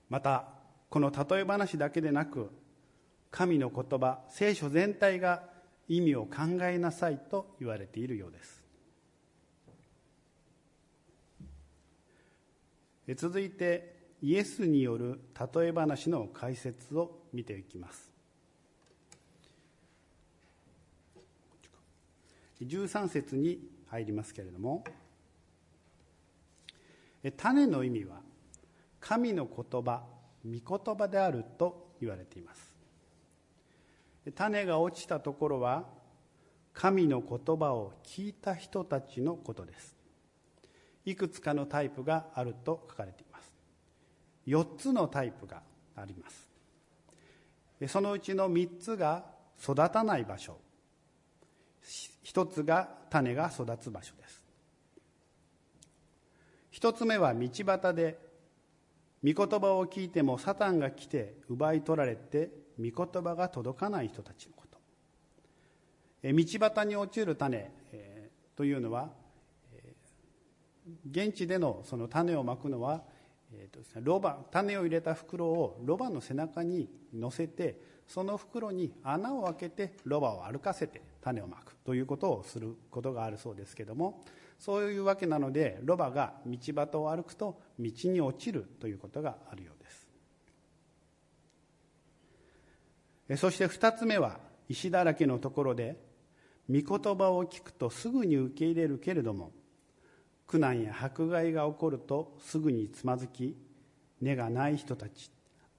[0.09, 0.56] また
[0.89, 2.49] この例え話だけでなく
[3.31, 5.43] 神の言葉聖書全体が
[5.87, 8.63] 意味を考えなさいと言われているようです。
[13.15, 15.21] 続いてイエスによる
[15.55, 18.11] 例え話の解説を見ていきます。
[22.61, 24.83] 13節に入りますけれども
[27.37, 28.21] 種の意味は
[28.99, 30.03] 神の言葉
[30.47, 32.73] 御言葉であると言われています。
[34.33, 35.85] 種が落ちたところは
[36.73, 39.95] 神の言葉を聞いた人たちのことです。
[41.05, 43.51] いくつかのタイプがあると書かれています。
[44.45, 45.61] 4つのタイプが
[45.95, 46.47] あります。
[47.87, 49.25] そのうちの3つが
[49.61, 50.57] 育たない場所。
[52.25, 54.43] 1つが種が育つ場所です。
[56.73, 58.26] 1つ目は道端で
[59.33, 62.49] 御言葉を聞いてもサタンが来て奪い取られて
[62.79, 64.77] 御言葉が届かない人たちのこと。
[66.23, 67.69] 道端に落ちる種
[68.55, 69.09] というのは
[71.11, 73.03] 現地でのその種をまくのは、
[74.01, 84.23] ロバ種を入れた袋をロバの背中に乗せてその袋に穴を開けてロバを歩かせて種をまくということをすることがあるそうですけども
[84.59, 89.83] そういうわけなのでロバが道端を歩くと道に落ちるということがあるよう
[93.29, 93.41] です。
[93.41, 94.39] そして2つ目は
[94.69, 95.97] 石だらけのところで
[96.69, 96.83] 御言
[97.15, 99.51] 葉を聞くとすぐに受け入れるけれども
[100.47, 103.55] 苦難や迫害が起こるとすぐにつまずき
[104.21, 105.29] 根がない人たち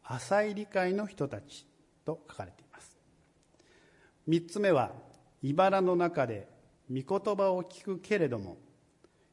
[0.05, 1.67] 浅い理解の人たち
[2.05, 2.97] と書かれています。
[4.29, 4.93] 3つ目は
[5.43, 6.49] 茨の中で
[6.91, 8.59] 御言葉を聞くけれども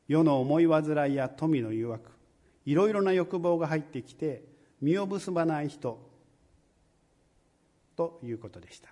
[0.07, 2.11] 世の思い煩いや富の誘惑
[2.65, 4.43] いろいろな欲望が入ってきて
[4.81, 5.99] 身を結ばない人
[7.95, 8.89] ということでした。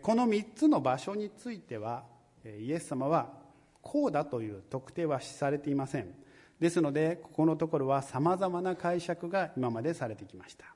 [0.00, 2.04] この3つの場所については
[2.44, 3.32] イエス様は
[3.80, 6.14] こうだという特定はされていません。
[6.58, 10.74] ですのでここのところはさまざまな解釈が今までされてきました。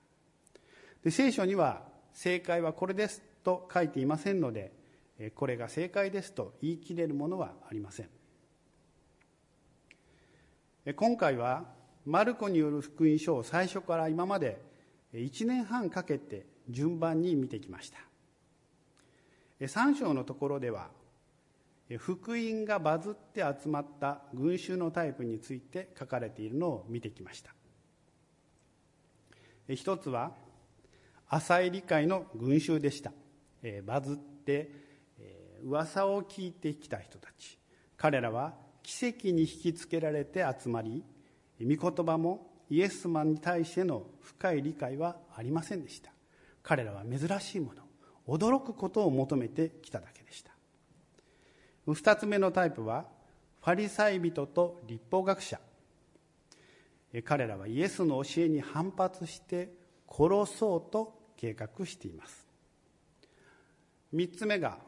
[1.03, 1.83] で聖書には
[2.13, 4.73] 正解はこれですと書いていませんので
[5.35, 8.18] これが正解ですと言い切れるものはありません。
[10.97, 11.65] 今回は
[12.07, 14.59] マルコによる福音書を最初から今まで
[15.13, 17.99] 1年半かけて順番に見てきました。
[19.61, 20.89] 3章のところでは
[21.99, 27.53] 福音がバズって集まった群衆のタイプについて書かれているのを見てきました。
[29.69, 30.33] 一つは
[31.29, 33.13] 浅い理解の群衆でした。
[33.85, 34.71] バズって
[35.65, 37.59] 噂を聞いてきた人たち。
[37.99, 38.55] 彼らは
[38.89, 41.05] 奇跡に引きつけられて集まり
[41.61, 46.11] 御言葉もイエス様に対しての深い理解はありませんでした。
[46.63, 47.83] 彼らは珍しいもの
[48.27, 50.53] 驚くことを求めてきただけでした。
[51.87, 53.05] 2つ目のタイプは
[53.61, 55.61] ファリサイ人と立法学者。
[57.25, 59.71] 彼らはイエスの教えに反発して
[60.11, 62.47] 殺そうと計画しています。
[64.15, 64.79] 3つ目が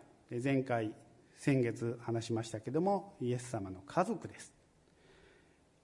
[0.42, 0.94] 前回
[1.40, 4.52] 先月話しましたけどもイエス様の家族です。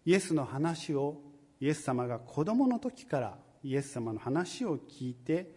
[0.05, 1.23] イエスの話を
[1.61, 5.51] イエス様が子供の時からイエス様の話を聞いて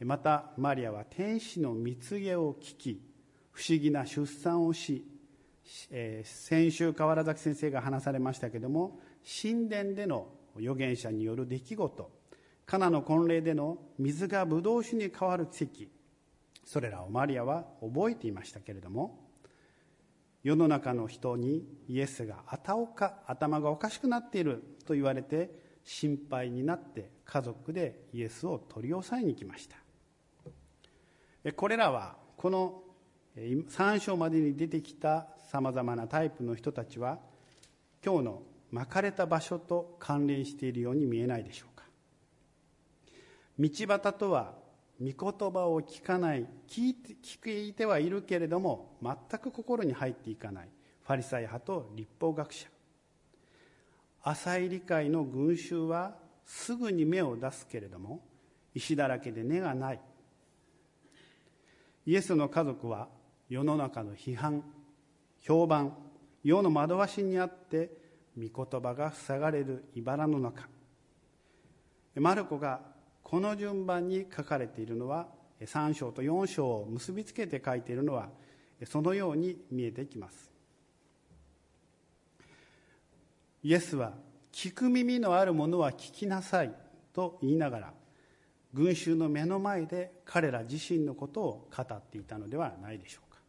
[0.00, 3.00] またマリアは天使の蜜毛を聞き
[3.52, 5.06] 不思議な出産をし、
[5.92, 12.10] え、先週河原崎先生が話されましたけども神殿での預言者による出来事
[12.66, 15.93] カナの婚礼での水がブドウ酒に変わる奇跡
[16.64, 19.24] それらをマリアは覚えていましたけれども
[20.42, 22.44] 世の中の人にイエスが
[23.26, 25.50] 頭がおかしくなっていると言われて
[25.84, 31.52] 心配になって家族でイエスを取り押さえに来ました。
[31.52, 32.82] これらはこの
[33.36, 37.18] 3章までに出てきたさまざまなタイプの人たちは
[38.04, 41.84] 今日の巻かれた場所と関連しているように見えないでしょうか。
[43.58, 44.63] 道端とは
[45.00, 50.68] 御言葉を聞かない聞いて聞いてはいるけれども全く心に入っていかない。
[51.02, 52.68] ファリサイ派と立法学者。
[54.22, 56.16] 浅い理解の群衆は
[56.46, 58.20] すぐに芽を出すけれども
[58.74, 60.00] 石だらけで根がない。
[62.06, 63.08] イエスの家族は
[63.48, 64.62] 世の中の批判
[65.40, 65.94] 評判
[66.42, 67.90] 世の惑わしにあって
[68.36, 70.68] 御言葉が塞がれる茨の中。
[72.16, 72.93] マルコが
[73.24, 75.26] この順番に書かれているのは
[75.60, 78.28] 3章と4章を結びつけて書いているのは
[78.84, 80.50] そのように見えてきます。
[83.62, 84.12] イエスは
[84.52, 86.74] 聞く耳のあるものは聞きなさい
[87.14, 87.92] と言いながら
[88.74, 93.40] 群衆の目の前で彼ら自身のことを語っていたのではないでしょうか。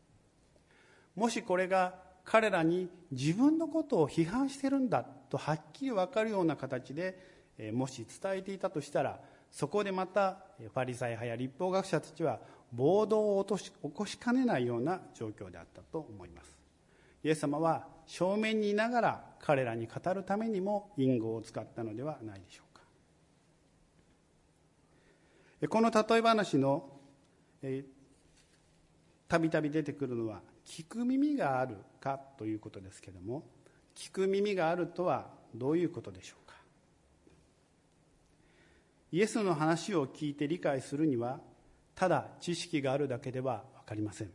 [1.16, 7.36] もしこれが彼らに自分のことを批判してるんだとはっきり分かるような形で
[7.74, 9.20] もし伝えていたとしたら
[9.56, 12.42] そこでまたファリサイ派や立法学者たちは
[12.74, 16.58] 暴動を起こしかねないような状況であったと思います。
[17.24, 22.82] イエス様は正面にいながら彼らに語るためにも隠語を使ったのではないでしょうか。
[25.70, 26.90] この例え話の
[29.30, 33.48] たびたび出てくるのは聞く耳があるかということですけども
[33.96, 36.45] 聞く耳があるとはどういうことでしょう
[39.12, 41.40] イエスの話を聞いて理解するには
[41.96, 44.32] ただ知識があるだけでは分かりません。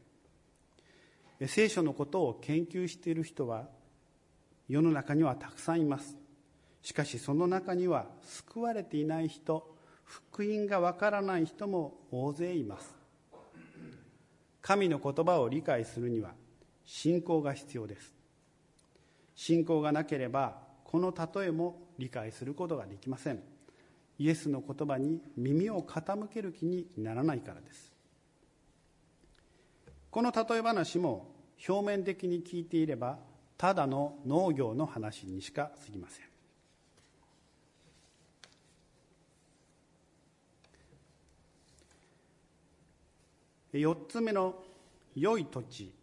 [1.47, 3.68] 聖書のことを研究している人は
[4.68, 6.16] 世の中にはたくさんいます。
[6.83, 12.95] しかしその中には救われていない人福音がわからない人も大勢います。
[14.62, 16.33] 神の言葉を理解するには
[16.85, 18.14] 信仰が必要です。
[19.35, 23.49] 信仰がなければこの例えも理解することができません。
[24.21, 27.91] イエスの言葉に耳を傾ける気にならないからです。
[30.11, 31.33] この例え話も
[31.66, 33.18] 表面的に聞いていれば
[33.57, 36.27] ただの農業の話にしか過ぎません。
[43.73, 44.62] 4つ目の
[45.16, 45.95] 良い土地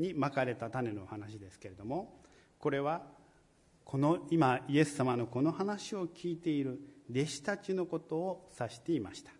[0.00, 2.20] にまかれた種の話ですけれども
[2.58, 3.02] これは
[3.84, 9.30] この今イエス様のこの話を聞いている弟子たちのことを指していました。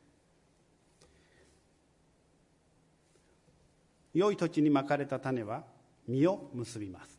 [4.12, 5.64] 良い土地にまかれた種は
[6.06, 7.18] 実を結びます。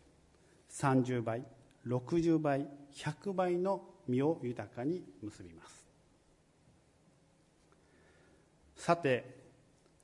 [0.71, 1.43] 30倍
[1.87, 5.85] 60倍100倍の実を豊かに結びます。
[8.75, 9.35] さて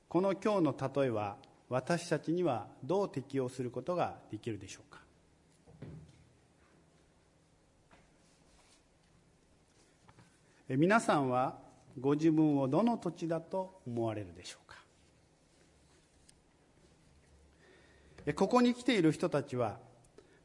[0.08, 1.36] この今日の例えは
[1.68, 5.01] 私たちにはどう適用することができるでしょうか。
[10.76, 11.58] 皆さんは
[12.00, 14.68] ご自分をどの土地だと思われるでしょう
[18.24, 18.32] か？
[18.34, 19.78] ここに来ている人たちは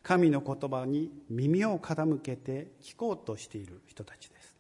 [0.04, 4.56] 神の言葉に耳を傾けて聞こうとしている人たちです。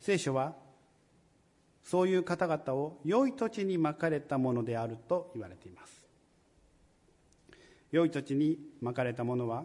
[0.00, 0.54] 聖書は
[1.82, 6.02] そういう方々を良い土地にまかれたものであると言われています。
[7.92, 9.64] 良い土地にまかれたものは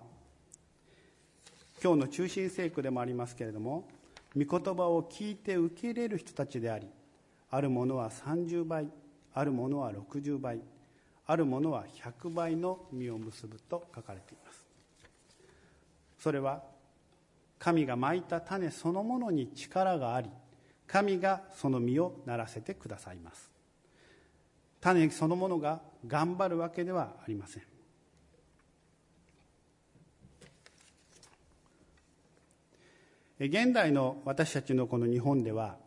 [1.83, 3.87] 今日の中心聖句でもありますけれども
[4.35, 6.87] 御言葉を聞いて受け入れる人たちであり
[7.49, 8.87] あるものは30倍
[9.33, 10.61] あるものは60倍
[11.25, 14.67] あるものは100倍の実を結ぶと書かれています。
[16.17, 16.61] それは
[17.57, 20.29] 神がまいた種そのものに力があり
[20.87, 23.49] 神がその実をならせてくださいます。
[24.81, 27.70] 種そのものが頑張るわけではありません。
[33.43, 35.77] 現代の私たちのこの日本では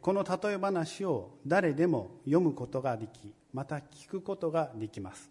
[0.00, 5.30] この例え話を誰でも読むことができまた聞くことができます。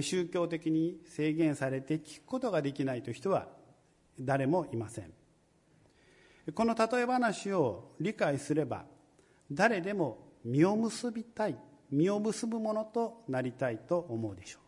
[0.00, 3.48] 宗教的に制限されて聞くことができないという人は
[4.18, 5.12] 誰もいません。
[6.54, 8.86] この例え話を理解すれば
[9.50, 11.56] 誰でも実を結びたい
[11.90, 14.58] 実を結ぶものとなりたいと思うでしょ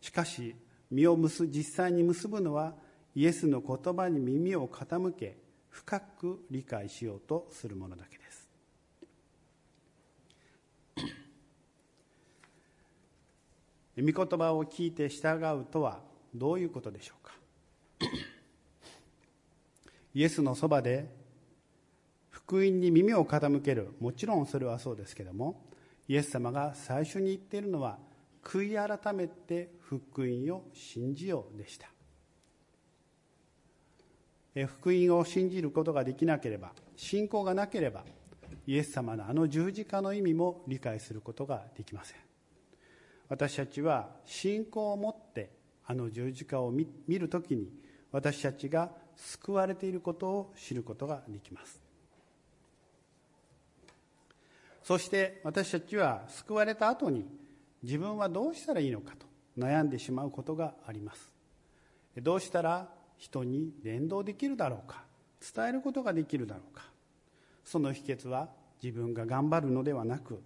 [0.00, 0.02] う。
[0.02, 0.56] しかし
[0.90, 2.74] 実を結実際に結ぶのは
[3.14, 5.36] イエスの言葉に耳を傾け
[5.68, 8.48] 深く理解しようとするものだけです。
[13.96, 16.00] 御言葉を聞いて従うとは
[16.34, 17.34] どういうことでしょうか？
[20.14, 21.08] イエスのそばで
[22.30, 25.62] 福音に耳を傾けるもちろんそれはそうですけども
[26.08, 27.98] イエス様が最初に言っているのは
[28.42, 31.91] 悔い改めて福音を信じようでした。
[34.66, 38.04] 福音を信じることができなければ信仰がなければ
[38.66, 42.18] イエス様のあの十字架の意味も理解することができません。
[43.28, 45.50] 私たちは信仰を持って
[45.86, 46.86] あの十字架を見
[47.18, 47.72] るときに
[48.12, 51.80] 私たちが救われていることを知ることができます。
[54.82, 57.24] そして私たちは救われた後に
[57.82, 59.26] 自分はどうしたらいいのかと
[59.58, 61.30] 悩んでしまうことがあります。
[62.16, 62.88] どうしたら
[63.18, 65.04] 人に伝道できるだろうか。
[65.54, 66.84] 伝えることができるだろうか。
[67.64, 68.48] その秘訣は
[68.82, 70.42] 自分が頑張るのではなく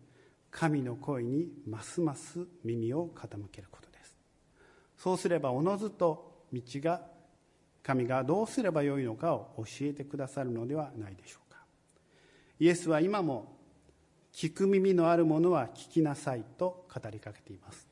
[0.51, 4.17] 神の声にますます耳を傾けることです。
[4.99, 7.03] そうすればおのずと道が
[7.83, 11.59] 神がどうすればよいのかを教えてくださるのではないでしょうか。
[12.59, 13.57] イエスは今も
[14.33, 17.87] 聞く耳のあるものは聞きなさいと語りかけています。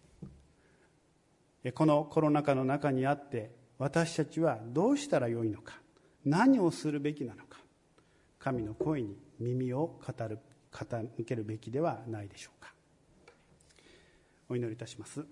[1.75, 5.81] このコロナ禍の中にあって私たちはどうしたらよいのか。
[6.25, 7.59] 何をするべきなのか。
[8.39, 10.39] 神の声に耳を語る
[10.71, 12.73] 傾けるべきではないでしょうか。
[14.49, 15.25] お祈りいたします。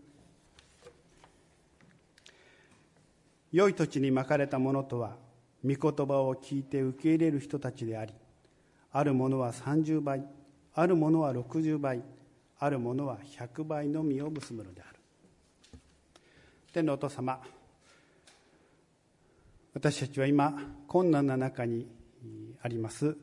[3.52, 5.16] 良い土地にまかれたものとは
[5.62, 8.14] 御言葉を聞いて受け入れる人たちであり
[8.90, 10.24] あるものは30倍
[10.74, 12.02] あるものは60倍
[12.58, 14.98] あるものは100倍の実を結ぶのである。
[16.72, 17.38] 天のお父様
[19.74, 20.54] 私たちは今
[20.86, 21.88] 困難な中に
[22.60, 23.16] あります。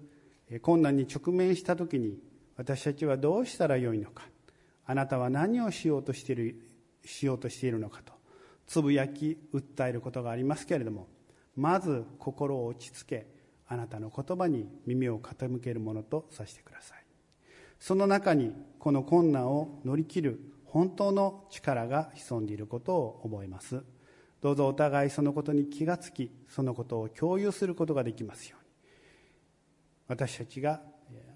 [0.62, 2.18] 困難に直面した時に
[2.58, 4.24] 私たちはどうしたらよいのか。
[4.86, 6.56] あなたは何をしようとしている
[7.06, 8.14] しようとしているのかと。
[8.66, 11.08] つぶやき訴えることがありますけれども
[11.56, 13.28] まず心を落ち着け
[13.68, 17.06] あなたの言葉に耳を傾けるものとさせてください。
[17.80, 23.84] その中にこの困難を乗り切る本当の力が潜んでいることを覚えます。
[24.42, 28.70] どうぞお互いそのことに気がつきそのことを共有することができますように
[30.08, 30.82] 私たちが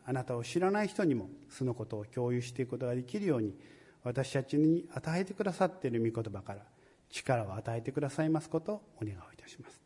[0.06, 3.56] あなたを知らない人にもそのことを共有していくことができるように
[4.04, 6.62] 私たちに与えてくださっている御言葉から
[7.10, 9.82] 力を与えてくださいますことをお願いいたします。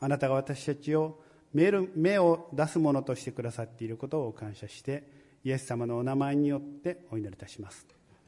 [0.00, 1.20] あなたが私たちを
[1.52, 5.02] 目を出すものとしてくださっていることを感謝して
[5.44, 7.86] イエス様のお名前によってお祈りいたします。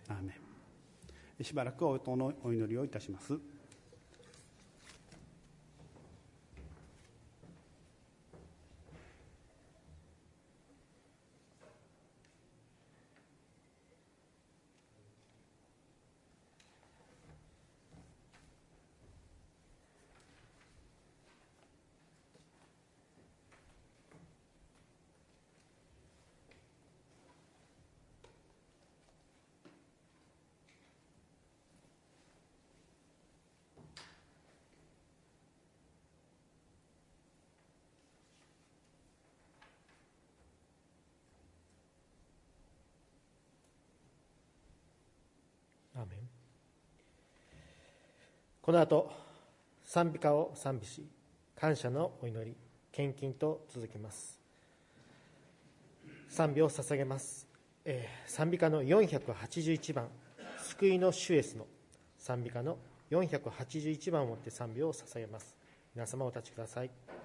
[0.09, 0.35] アーメ
[1.41, 1.45] ン。
[1.45, 1.99] しばらくお
[2.53, 3.39] 祈りをいたします。
[46.11, 46.21] メン
[48.61, 49.11] この後
[49.85, 51.07] 賛美歌を賛美し
[51.57, 52.57] 感謝のお祈り
[52.93, 54.41] 献金と続きます。
[56.29, 57.47] 賛美を捧げます、
[57.85, 60.09] えー賛美歌の481番
[60.63, 61.67] 「救いの主イエスの
[62.17, 62.79] 賛美歌の
[63.11, 65.57] 481番をもって賛美を捧げます。
[65.95, 67.20] 皆様お立ちください。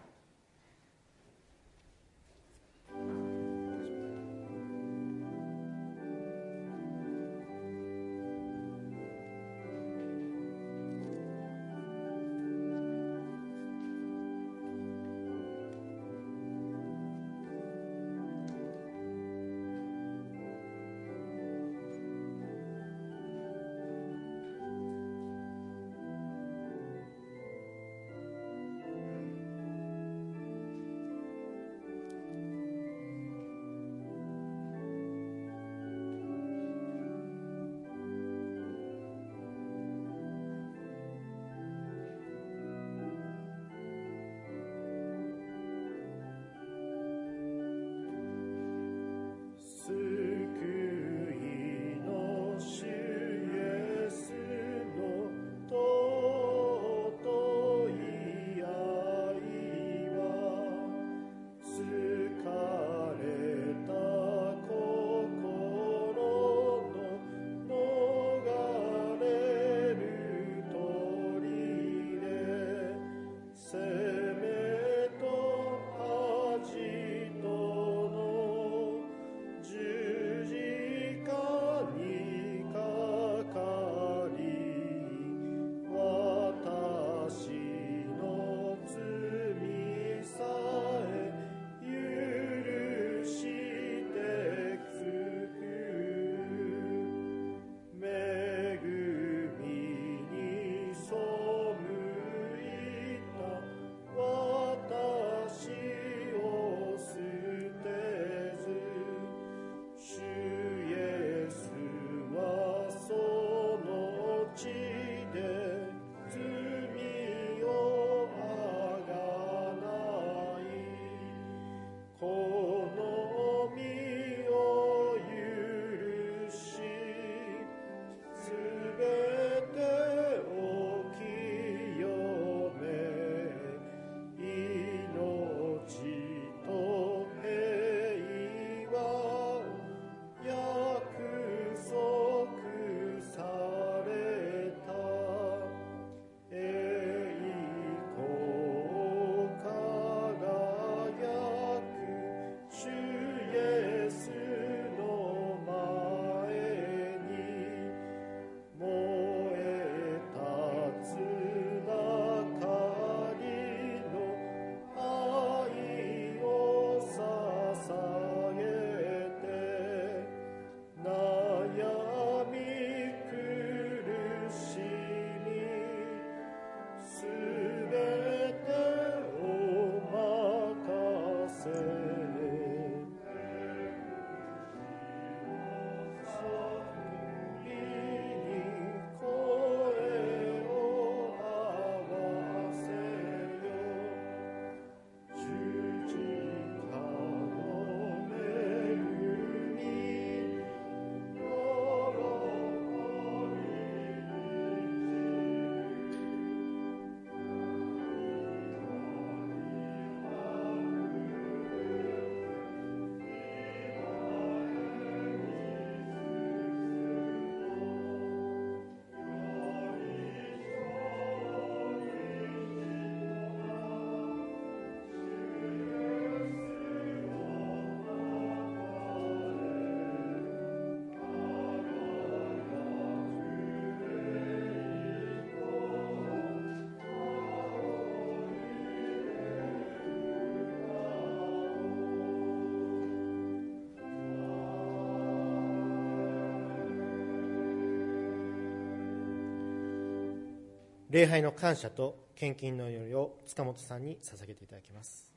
[251.16, 255.32] 礼拝の感謝と献金の祈りを塚本さんに捧げていただきます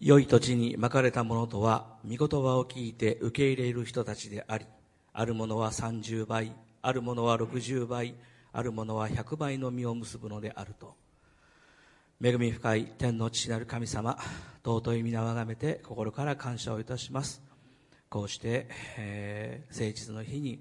[0.00, 4.66] 良い土地にまかれたものとは、御言葉を聞いて受け入れる人たちであり、
[5.12, 6.52] あるものは30倍、
[6.82, 8.16] あるものは60倍、
[8.52, 10.96] あるものは100倍の実を結ぶのであると。
[12.20, 14.18] 恵み深い天の父なる神様、
[14.64, 17.40] 尊い皆をあがめて心から感謝をいたします。
[18.08, 18.66] こうして、
[18.98, 20.60] えー誠実の日に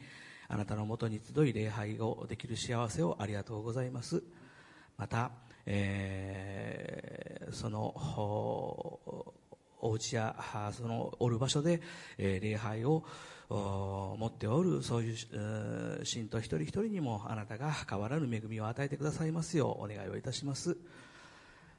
[0.53, 4.21] あなたのもとに集い礼拝をできる幸せをありがとうございます。
[4.97, 5.31] また、
[5.65, 7.93] えーその
[9.83, 10.35] お家や
[10.73, 11.81] そのおる場所で、
[12.17, 13.05] えー礼拝を
[13.49, 20.75] 持っておるそういう信徒一人一人にもあなたが変わらぬ恵みを与えてくださいますようお願いをいたします。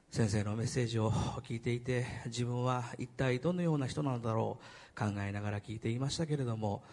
[0.09, 4.57] 先生のメッセージを聞いていて自分は一体どのような人なのだろ
[4.95, 6.83] う考えながら聞いていましたけれども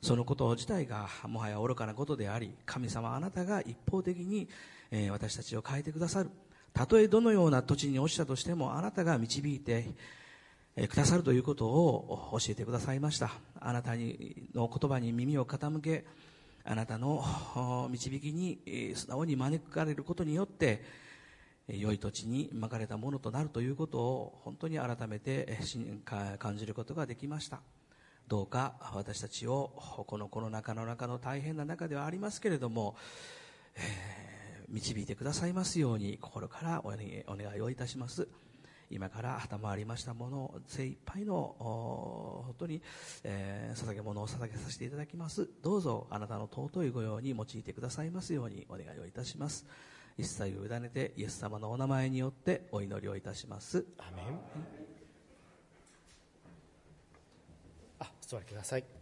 [0.00, 4.48] そのこと自体がもはや愚かなことであり神様あなたが一方的に、
[4.90, 6.30] えー私たちを変えてくださる。
[6.72, 9.94] たとえどのような土地に落ちたとしてもあなたが導いて
[10.76, 13.32] えーくださるということを教えてくださいました。
[13.58, 16.04] あなたにの言葉に耳を傾け
[16.64, 20.84] あなたの導きに素直に招かれることによって
[21.66, 25.58] えー良い土地にまかれたものとなるということを本当に改めて
[26.38, 27.60] 感じることができました。
[28.28, 29.72] どうか私たちを
[30.06, 32.94] このコロナ禍の中の大変な中ではありますけれども、
[33.74, 34.28] えー
[34.70, 38.28] 導いてくださいますように心からお願いをいたします。
[38.90, 42.82] 今から旗回りましたものを精一杯の本当に、
[43.24, 45.48] えー捧げ物を捧げさせていただきます。
[45.62, 49.66] どうぞあなたの尊い御用に用いてくださいますようにお願いをいたします。
[50.18, 53.86] 一切を委ねてイエス様のお名前によってお祈りをいたします。
[53.96, 54.26] アメン
[58.00, 58.97] あお座りください。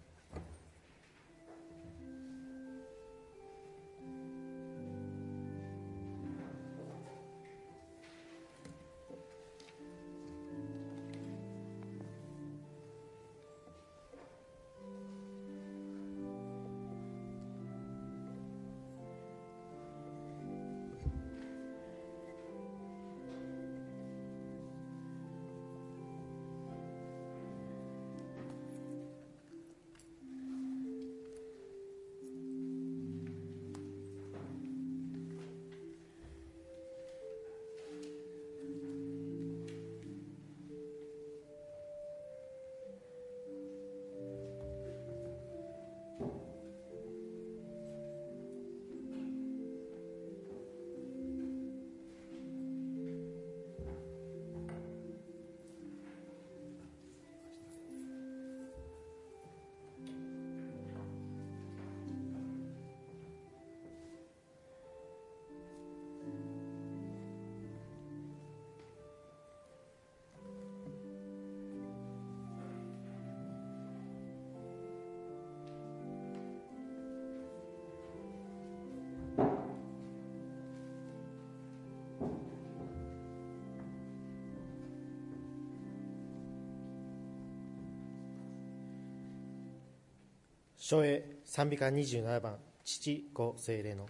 [90.89, 94.07] 昭栄賛美歌27番父子精霊の。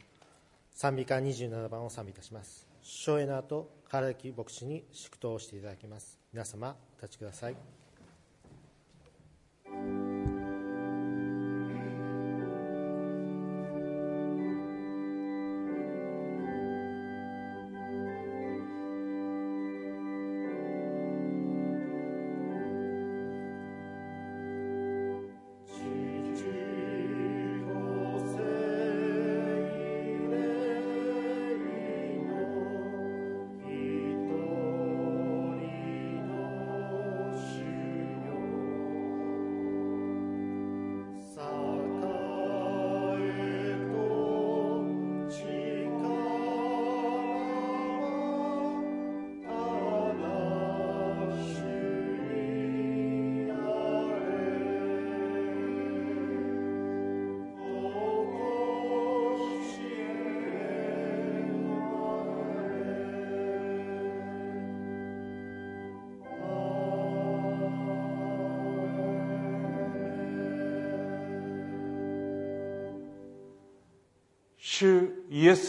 [0.74, 2.66] 賛美歌27番を賛美いたします。
[2.82, 6.18] 昭栄の後唐木牧師に祝祷をしていただきます。
[6.34, 7.85] 皆様お立ちください。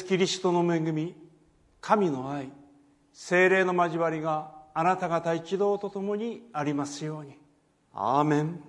[0.07, 1.13] キリストの恵み
[1.81, 2.49] 神の愛
[3.11, 7.37] 精霊の交わりがあなた方一同と共にありますように。
[7.93, 8.61] アーメン。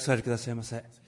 [0.00, 1.00] 座りくださいませ。